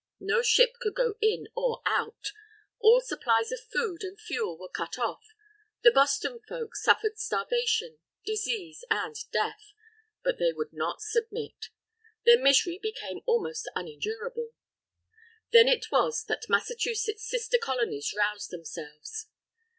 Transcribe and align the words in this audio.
No 0.19 0.41
ship 0.41 0.77
could 0.81 0.95
go 0.95 1.13
in 1.21 1.47
or 1.55 1.83
out; 1.85 2.31
all 2.79 3.01
supplies 3.01 3.51
of 3.51 3.59
food 3.59 4.01
and 4.03 4.19
fuel 4.19 4.57
were 4.57 4.67
cut 4.67 4.97
off. 4.97 5.23
The 5.83 5.91
Boston 5.91 6.39
folk 6.49 6.75
suffered 6.75 7.19
starvation, 7.19 7.99
disease, 8.25 8.83
and 8.89 9.15
death; 9.31 9.73
but 10.23 10.39
they 10.39 10.53
would 10.53 10.73
not 10.73 11.01
submit. 11.01 11.67
Their 12.25 12.39
misery 12.41 12.79
became 12.81 13.19
almost 13.27 13.69
unendurable. 13.75 14.53
Then 15.51 15.67
it 15.67 15.91
was 15.91 16.23
that 16.25 16.49
Massachusetts' 16.49 17.29
sister 17.29 17.59
Colonies 17.61 18.11
roused 18.17 18.49
themselves. 18.49 19.27